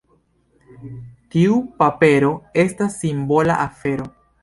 Tiu 1.35 1.61
papero 1.83 2.35
estas 2.67 3.01
simbola 3.07 3.63
afero. 3.71 4.15